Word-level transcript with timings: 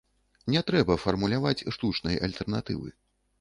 Не 0.53 0.61
трэба 0.69 0.95
фармуляваць 1.03 1.67
штучнай 1.77 2.19
альтэрнатывы. 2.29 2.89